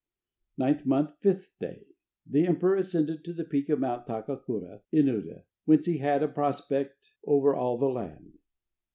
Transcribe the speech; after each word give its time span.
Ninth 0.57 0.83
month, 0.83 1.11
5th 1.23 1.59
day. 1.59 1.85
The 2.25 2.47
emperor 2.47 2.75
ascended 2.75 3.23
to 3.23 3.33
the 3.33 3.43
peak 3.43 3.69
of 3.69 3.79
Mount 3.81 4.07
Takakura 4.07 4.81
in 4.91 5.05
Uda, 5.05 5.43
whence 5.65 5.85
he 5.85 5.99
had 5.99 6.23
a 6.23 6.27
prospect 6.27 7.11
over 7.27 7.53
all 7.53 7.77
the 7.77 7.85
land. 7.85 8.39